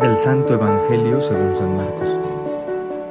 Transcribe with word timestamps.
Del 0.00 0.14
Santo 0.14 0.54
Evangelio 0.54 1.20
según 1.20 1.56
San 1.56 1.76
Marcos. 1.76 2.16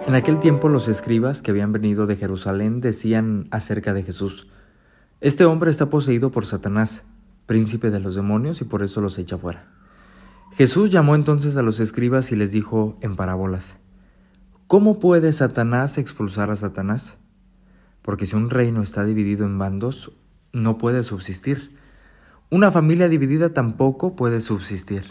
En 0.07 0.15
aquel 0.15 0.39
tiempo 0.39 0.69
los 0.69 0.87
escribas 0.87 1.42
que 1.42 1.51
habían 1.51 1.73
venido 1.73 2.08
de 2.08 2.15
Jerusalén 2.15 2.79
decían 2.79 3.50
acerca 3.51 3.93
de 3.93 4.03
Jesús, 4.03 4.47
Este 5.19 5.43
hombre 5.43 5.69
está 5.69 5.89
poseído 5.89 6.31
por 6.31 6.45
Satanás, 6.45 7.03
príncipe 7.45 7.92
de 7.92 8.00
los 8.00 8.15
demonios, 8.15 8.61
y 8.61 8.63
por 8.63 8.82
eso 8.82 9.02
los 9.02 9.18
echa 9.18 9.38
fuera. 9.38 9.68
Jesús 10.54 10.90
llamó 10.90 11.16
entonces 11.16 11.58
a 11.58 11.64
los 11.64 11.82
escribas 11.82 12.32
y 12.32 12.38
les 12.38 12.54
dijo 12.54 12.98
en 13.02 13.18
parábolas, 13.18 13.76
¿Cómo 14.68 14.98
puede 14.98 15.34
Satanás 15.34 15.98
expulsar 15.98 16.52
a 16.52 16.56
Satanás? 16.56 17.18
Porque 18.02 18.26
si 18.26 18.38
un 18.38 18.50
reino 18.50 18.82
está 18.82 19.04
dividido 19.04 19.46
en 19.46 19.58
bandos, 19.58 20.14
no 20.54 20.78
puede 20.78 21.04
subsistir. 21.04 21.76
Una 22.50 22.71
familia 22.71 23.09
dividida 23.09 23.54
tampoco 23.54 24.16
puede 24.16 24.39
subsistir. 24.39 25.03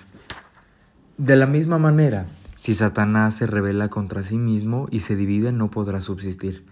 De 1.18 1.36
la 1.36 1.46
misma 1.46 1.76
manera, 1.76 2.28
si 2.56 2.74
Satanás 2.74 3.34
se 3.34 3.46
revela 3.46 3.90
contra 3.90 4.22
sí 4.22 4.38
mismo 4.38 4.88
y 4.90 5.00
se 5.00 5.16
divide, 5.16 5.52
no 5.52 5.70
podrá 5.70 6.00
subsistir, 6.00 6.64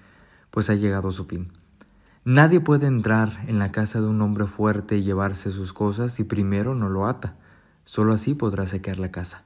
pues 0.50 0.70
ha 0.70 0.74
llegado 0.74 1.10
su 1.10 1.26
fin. 1.26 1.52
Nadie 2.24 2.60
puede 2.60 2.86
entrar 2.86 3.28
en 3.46 3.58
la 3.58 3.72
casa 3.72 4.00
de 4.00 4.06
un 4.06 4.22
hombre 4.22 4.46
fuerte 4.46 4.96
y 4.96 5.02
llevarse 5.02 5.50
sus 5.50 5.74
cosas 5.74 6.12
si 6.12 6.24
primero 6.24 6.74
no 6.74 6.88
lo 6.88 7.06
ata. 7.06 7.36
Solo 7.84 8.14
así 8.14 8.32
podrá 8.32 8.66
secar 8.66 8.98
la 8.98 9.10
casa. 9.10 9.44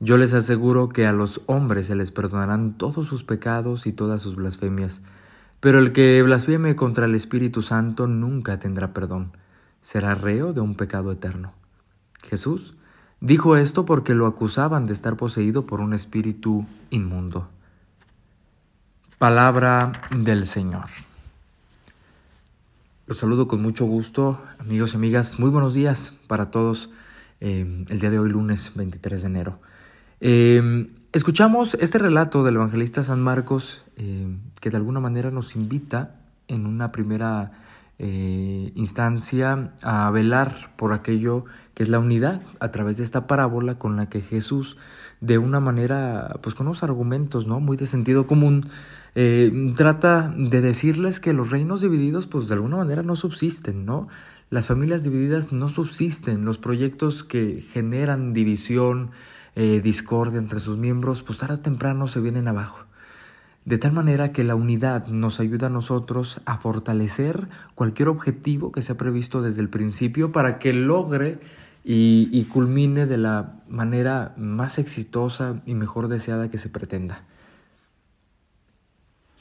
Yo 0.00 0.16
les 0.16 0.32
aseguro 0.32 0.88
que 0.88 1.06
a 1.06 1.12
los 1.12 1.42
hombres 1.44 1.84
se 1.84 1.96
les 1.96 2.12
perdonarán 2.12 2.78
todos 2.78 3.06
sus 3.06 3.24
pecados 3.24 3.86
y 3.86 3.92
todas 3.92 4.22
sus 4.22 4.36
blasfemias, 4.36 5.02
pero 5.60 5.78
el 5.78 5.92
que 5.92 6.22
blasfeme 6.22 6.76
contra 6.76 7.04
el 7.04 7.14
Espíritu 7.14 7.60
Santo 7.60 8.06
nunca 8.06 8.58
tendrá 8.58 8.94
perdón, 8.94 9.32
será 9.80 10.14
reo 10.14 10.52
de 10.52 10.60
un 10.60 10.74
pecado 10.74 11.12
eterno. 11.12 11.52
Jesús 12.22 12.74
Dijo 13.20 13.56
esto 13.56 13.84
porque 13.84 14.14
lo 14.14 14.26
acusaban 14.26 14.86
de 14.86 14.92
estar 14.92 15.16
poseído 15.16 15.66
por 15.66 15.80
un 15.80 15.92
espíritu 15.92 16.66
inmundo. 16.90 17.48
Palabra 19.18 19.90
del 20.16 20.46
Señor. 20.46 20.84
Los 23.06 23.18
saludo 23.18 23.48
con 23.48 23.60
mucho 23.60 23.86
gusto, 23.86 24.40
amigos 24.60 24.92
y 24.92 24.96
amigas. 24.96 25.40
Muy 25.40 25.50
buenos 25.50 25.74
días 25.74 26.14
para 26.28 26.52
todos 26.52 26.90
eh, 27.40 27.84
el 27.88 27.98
día 27.98 28.10
de 28.10 28.20
hoy, 28.20 28.30
lunes 28.30 28.70
23 28.76 29.22
de 29.22 29.26
enero. 29.26 29.60
Eh, 30.20 30.88
escuchamos 31.12 31.74
este 31.80 31.98
relato 31.98 32.44
del 32.44 32.54
evangelista 32.54 33.02
San 33.02 33.20
Marcos 33.20 33.82
eh, 33.96 34.28
que 34.60 34.70
de 34.70 34.76
alguna 34.76 35.00
manera 35.00 35.32
nos 35.32 35.56
invita 35.56 36.20
en 36.46 36.66
una 36.66 36.92
primera 36.92 37.50
eh, 37.98 38.72
instancia 38.76 39.72
a 39.82 40.10
velar 40.10 40.72
por 40.76 40.92
aquello 40.92 41.44
que 41.74 41.82
es 41.82 41.88
la 41.88 41.98
unidad 41.98 42.42
a 42.60 42.70
través 42.70 42.96
de 42.96 43.04
esta 43.04 43.26
parábola 43.26 43.76
con 43.76 43.96
la 43.96 44.08
que 44.08 44.20
Jesús 44.20 44.76
de 45.20 45.38
una 45.38 45.58
manera, 45.60 46.38
pues 46.42 46.54
con 46.54 46.66
unos 46.66 46.82
argumentos, 46.82 47.46
¿no? 47.46 47.58
Muy 47.58 47.76
de 47.76 47.86
sentido 47.86 48.26
común, 48.26 48.68
eh, 49.14 49.72
trata 49.76 50.32
de 50.36 50.60
decirles 50.60 51.18
que 51.18 51.32
los 51.32 51.50
reinos 51.50 51.80
divididos, 51.80 52.26
pues 52.28 52.46
de 52.46 52.54
alguna 52.54 52.76
manera 52.76 53.02
no 53.02 53.16
subsisten, 53.16 53.84
¿no? 53.84 54.06
Las 54.50 54.68
familias 54.68 55.02
divididas 55.02 55.52
no 55.52 55.68
subsisten, 55.68 56.44
los 56.44 56.58
proyectos 56.58 57.24
que 57.24 57.60
generan 57.72 58.32
división, 58.32 59.10
eh, 59.56 59.80
discordia 59.82 60.38
entre 60.38 60.60
sus 60.60 60.76
miembros, 60.76 61.24
pues 61.24 61.38
tarde 61.38 61.54
o 61.54 61.60
temprano 61.60 62.06
se 62.06 62.20
vienen 62.20 62.46
abajo 62.46 62.87
de 63.64 63.78
tal 63.78 63.92
manera 63.92 64.32
que 64.32 64.44
la 64.44 64.54
unidad 64.54 65.06
nos 65.08 65.40
ayuda 65.40 65.66
a 65.66 65.70
nosotros 65.70 66.40
a 66.46 66.58
fortalecer 66.58 67.48
cualquier 67.74 68.08
objetivo 68.08 68.72
que 68.72 68.82
se 68.82 68.92
ha 68.92 68.96
previsto 68.96 69.42
desde 69.42 69.60
el 69.60 69.68
principio 69.68 70.32
para 70.32 70.58
que 70.58 70.72
logre 70.72 71.38
y, 71.84 72.44
culmine 72.44 73.06
de 73.06 73.16
la 73.16 73.62
manera 73.68 74.34
más 74.36 74.78
exitosa 74.78 75.62
y 75.64 75.74
mejor 75.74 76.08
deseada 76.08 76.50
que 76.50 76.58
se 76.58 76.68
pretenda. 76.68 77.24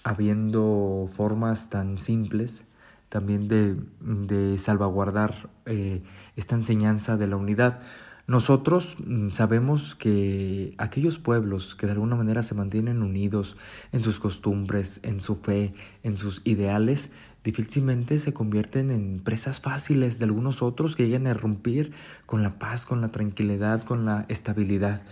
Habiendo 0.04 1.10
formas 1.14 1.70
tan 1.70 1.98
simples 1.98 2.64
también 3.10 3.48
de, 3.48 4.58
salvaguardar 4.58 5.50
eh, 5.66 6.04
esta 6.36 6.56
enseñanza 6.56 7.18
de 7.18 7.28
la 7.28 7.36
unidad. 7.36 7.80
Nosotros 8.28 8.98
mm, 9.00 9.30
sabemos 9.30 9.96
que 9.96 10.74
aquellos 10.78 11.18
pueblos 11.18 11.76
que 11.76 11.86
de 11.86 11.94
alguna 11.94 12.18
manera 12.18 12.44
se 12.44 12.56
mantienen 12.56 13.02
unidos 13.02 13.56
en 13.94 14.04
sus 14.04 14.20
costumbres, 14.20 15.00
en 15.04 15.22
su 15.22 15.36
fe, 15.36 15.74
en 16.04 16.18
sus 16.18 16.42
ideales, 16.44 17.10
difícilmente 17.46 18.20
se 18.20 18.34
convierten 18.34 18.92
en 18.92 19.22
presas 19.22 19.62
fáciles 19.62 20.20
de 20.20 20.26
algunos 20.26 20.62
otros 20.62 20.98
que 20.98 21.04
lleguen 21.04 21.26
a 21.28 21.34
romper 21.34 21.92
con 22.26 22.44
la 22.44 22.60
paz, 22.60 22.86
con 22.86 23.00
la 23.00 23.14
tranquilidad, 23.14 23.82
con 23.84 24.04
la 24.04 24.26
estabilidad. 24.28 25.04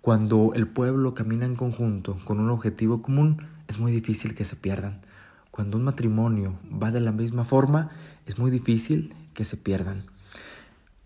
Cuando 0.00 0.52
el 0.54 0.68
pueblo 0.68 1.12
camina 1.12 1.46
en 1.46 1.56
conjunto 1.56 2.20
con 2.24 2.38
un 2.38 2.50
objetivo 2.50 3.02
común, 3.02 3.48
es 3.66 3.80
muy 3.80 3.90
difícil 3.90 4.36
que 4.36 4.44
se 4.44 4.54
pierdan. 4.54 5.00
Cuando 5.50 5.76
un 5.76 5.82
matrimonio 5.82 6.56
va 6.70 6.92
de 6.92 7.00
la 7.00 7.10
misma 7.10 7.42
forma, 7.42 7.90
es 8.26 8.38
muy 8.38 8.52
difícil 8.52 9.12
que 9.34 9.44
se 9.44 9.56
pierdan. 9.56 10.04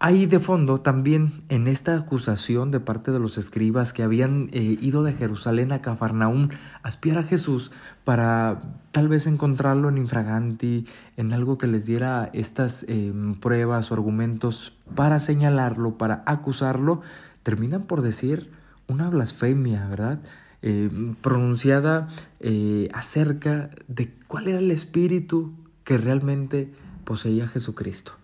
Hay 0.00 0.27
de 0.27 0.41
fondo 0.41 0.81
también 0.81 1.44
en 1.49 1.69
esta 1.69 1.97
acusación 1.97 2.72
de 2.72 2.81
parte 2.81 3.12
de 3.12 3.21
los 3.21 3.38
escribas 3.38 3.93
que 3.93 4.03
habían 4.03 4.50
eh, 4.53 4.77
ido 4.81 5.05
de 5.05 5.12
Jerusalén 5.12 5.71
a 5.71 5.82
Cafarnaúm 5.82 6.49
a 6.82 6.88
espiar 6.88 7.19
a 7.19 7.22
Jesús 7.22 7.71
para 8.03 8.60
tal 8.91 9.09
vez 9.09 9.28
encontrarlo 9.28 9.88
en 9.88 9.99
infraganti, 9.99 10.84
en 11.16 11.33
algo 11.33 11.59
que 11.59 11.69
les 11.69 11.87
diera 11.87 12.28
estas 12.33 12.84
em, 12.88 13.37
pruebas 13.37 13.91
o 13.91 13.94
argumentos 13.94 14.77
para 14.97 15.21
señalarlo, 15.21 15.97
para 15.97 16.25
acusarlo, 16.27 17.00
terminan 17.44 17.84
por 17.84 18.03
decir 18.03 18.50
una 18.88 19.09
blasfemia, 19.09 19.87
¿verdad? 19.87 20.21
Em, 20.60 21.15
pronunciada 21.15 22.09
eh, 22.41 22.88
acerca 22.93 23.71
de 23.87 24.12
cuál 24.27 24.49
era 24.49 24.59
el 24.59 24.72
espíritu 24.72 25.54
que 25.84 25.99
realmente 25.99 26.72
poseía 27.04 27.47
Jesucristo 27.47 28.15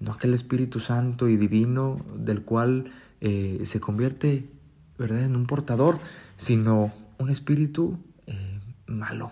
no 0.00 0.12
aquel 0.12 0.34
Espíritu 0.34 0.80
Santo 0.80 1.28
y 1.28 1.36
divino 1.36 2.04
del 2.16 2.42
cual 2.42 2.90
eh, 3.20 3.60
se 3.64 3.80
convierte 3.80 4.50
¿verdad? 4.98 5.24
en 5.24 5.36
un 5.36 5.46
portador, 5.46 5.98
sino 6.36 6.92
un 7.18 7.30
espíritu 7.30 7.98
eh, 8.26 8.60
malo, 8.86 9.30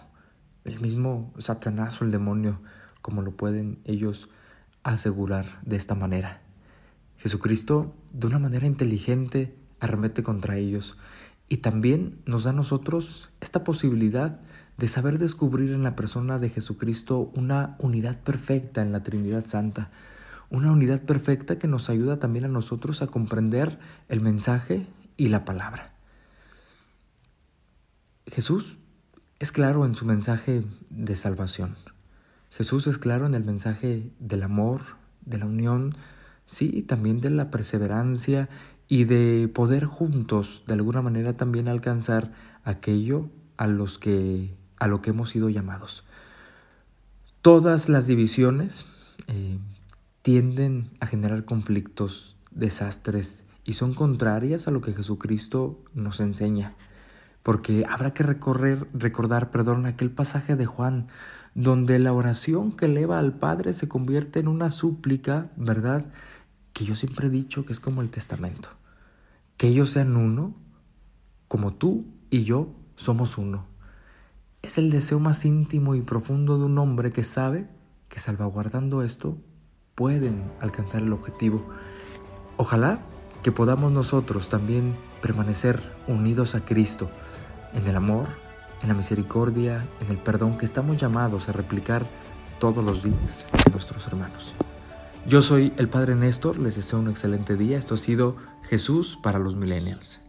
el 0.64 0.78
mismo 0.80 1.32
Satanás 1.38 2.00
o 2.00 2.04
el 2.04 2.10
demonio, 2.10 2.60
como 3.00 3.22
lo 3.22 3.32
pueden 3.32 3.78
ellos 3.84 4.28
asegurar 4.82 5.46
de 5.62 5.76
esta 5.76 5.94
manera. 5.94 6.42
Jesucristo, 7.16 7.94
de 8.12 8.26
una 8.26 8.38
manera 8.38 8.66
inteligente, 8.66 9.56
arremete 9.80 10.22
contra 10.22 10.56
ellos 10.56 10.96
y 11.48 11.58
también 11.58 12.20
nos 12.26 12.44
da 12.44 12.50
a 12.50 12.52
nosotros 12.52 13.30
esta 13.40 13.64
posibilidad 13.64 14.40
de 14.76 14.86
saber 14.86 15.18
descubrir 15.18 15.72
en 15.72 15.82
la 15.82 15.96
persona 15.96 16.38
de 16.38 16.50
Jesucristo 16.50 17.32
una 17.34 17.76
unidad 17.78 18.20
perfecta 18.20 18.82
en 18.82 18.92
la 18.92 19.02
Trinidad 19.02 19.46
Santa 19.46 19.90
una 20.50 20.72
unidad 20.72 21.02
perfecta 21.02 21.58
que 21.58 21.68
nos 21.68 21.90
ayuda 21.90 22.18
también 22.18 22.44
a 22.44 22.48
nosotros 22.48 23.02
a 23.02 23.06
comprender 23.06 23.78
el 24.08 24.20
mensaje 24.20 24.86
y 25.16 25.28
la 25.28 25.44
palabra. 25.44 25.92
Jesús 28.26 28.78
es 29.38 29.52
claro 29.52 29.86
en 29.86 29.94
su 29.94 30.04
mensaje 30.04 30.64
de 30.90 31.16
salvación. 31.16 31.76
Jesús 32.50 32.86
es 32.86 32.98
claro 32.98 33.26
en 33.26 33.34
el 33.34 33.44
mensaje 33.44 34.10
del 34.18 34.42
amor, 34.42 34.80
de 35.24 35.38
la 35.38 35.46
unión, 35.46 35.96
sí, 36.46 36.82
también 36.82 37.20
de 37.20 37.30
la 37.30 37.50
perseverancia 37.50 38.48
y 38.88 39.04
de 39.04 39.48
poder 39.52 39.84
juntos 39.84 40.64
de 40.66 40.74
alguna 40.74 41.02
manera 41.02 41.36
también 41.36 41.68
alcanzar 41.68 42.32
aquello 42.64 43.28
a 43.56 43.66
los 43.66 43.98
que 43.98 44.56
a 44.78 44.86
lo 44.86 45.02
que 45.02 45.10
hemos 45.10 45.30
sido 45.30 45.48
llamados. 45.50 46.04
Todas 47.42 47.88
las 47.88 48.06
divisiones 48.06 48.86
eh, 49.26 49.58
tienden 50.28 50.90
a 51.00 51.06
generar 51.06 51.46
conflictos, 51.46 52.36
desastres 52.50 53.44
y 53.64 53.72
son 53.72 53.94
contrarias 53.94 54.68
a 54.68 54.70
lo 54.70 54.82
que 54.82 54.92
Jesucristo 54.92 55.82
nos 55.94 56.20
enseña. 56.20 56.74
Porque 57.42 57.86
habrá 57.88 58.12
que 58.12 58.24
recorrer, 58.24 58.86
recordar, 58.92 59.50
perdón, 59.50 59.86
aquel 59.86 60.10
pasaje 60.10 60.54
de 60.54 60.66
Juan, 60.66 61.06
donde 61.54 61.98
la 61.98 62.12
oración 62.12 62.72
que 62.72 62.84
eleva 62.84 63.18
al 63.18 63.38
Padre 63.38 63.72
se 63.72 63.88
convierte 63.88 64.38
en 64.38 64.48
una 64.48 64.68
súplica, 64.68 65.50
¿verdad? 65.56 66.04
Que 66.74 66.84
yo 66.84 66.94
siempre 66.94 67.28
he 67.28 67.30
dicho 67.30 67.64
que 67.64 67.72
es 67.72 67.80
como 67.80 68.02
el 68.02 68.10
testamento. 68.10 68.68
Que 69.56 69.68
ellos 69.68 69.88
sean 69.88 70.14
uno, 70.14 70.54
como 71.48 71.72
tú 71.72 72.04
y 72.28 72.44
yo 72.44 72.74
somos 72.96 73.38
uno. 73.38 73.64
Es 74.60 74.76
el 74.76 74.90
deseo 74.90 75.20
más 75.20 75.46
íntimo 75.46 75.94
y 75.94 76.02
profundo 76.02 76.58
de 76.58 76.66
un 76.66 76.76
hombre 76.76 77.12
que 77.12 77.24
sabe 77.24 77.66
que 78.10 78.18
salvaguardando 78.18 79.02
esto 79.02 79.38
pueden 79.98 80.44
alcanzar 80.60 81.02
el 81.02 81.12
objetivo. 81.12 81.66
Ojalá 82.56 83.00
que 83.42 83.50
podamos 83.50 83.90
nosotros 83.90 84.48
también 84.48 84.94
permanecer 85.20 85.82
unidos 86.06 86.54
a 86.54 86.64
Cristo 86.64 87.10
en 87.74 87.84
el 87.88 87.96
amor, 87.96 88.28
en 88.80 88.88
la 88.88 88.94
misericordia, 88.94 89.84
en 90.00 90.10
el 90.10 90.18
perdón 90.18 90.56
que 90.56 90.66
estamos 90.66 90.98
llamados 90.98 91.48
a 91.48 91.52
replicar 91.52 92.06
todos 92.60 92.84
los 92.84 93.02
días 93.02 93.46
a 93.66 93.70
nuestros 93.70 94.06
hermanos. 94.06 94.54
Yo 95.26 95.42
soy 95.42 95.72
el 95.78 95.88
Padre 95.88 96.14
Néstor, 96.14 96.60
les 96.60 96.76
deseo 96.76 97.00
un 97.00 97.08
excelente 97.08 97.56
día. 97.56 97.76
Esto 97.76 97.96
ha 97.96 97.98
sido 97.98 98.36
Jesús 98.62 99.18
para 99.20 99.40
los 99.40 99.56
Millennials. 99.56 100.20